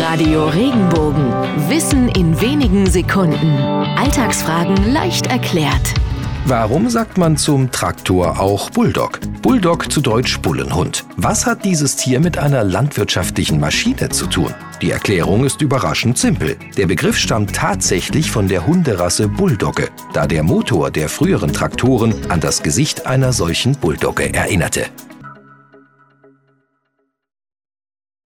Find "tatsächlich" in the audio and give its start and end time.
17.54-18.30